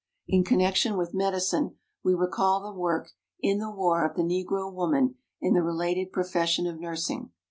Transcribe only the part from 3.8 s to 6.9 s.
of the Negro woman in the related profession of